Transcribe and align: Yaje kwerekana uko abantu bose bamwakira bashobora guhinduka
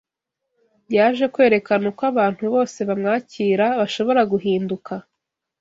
Yaje 0.95 1.25
kwerekana 1.33 1.85
uko 1.91 2.03
abantu 2.11 2.43
bose 2.53 2.79
bamwakira 2.89 3.65
bashobora 3.79 4.21
guhinduka 4.31 4.93